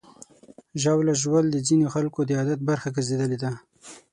[0.81, 3.51] ژاوله ژوول د ځینو خلکو د عادت برخه ګرځېدلې ده.